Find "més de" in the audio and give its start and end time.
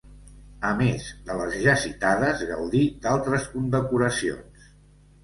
0.77-1.35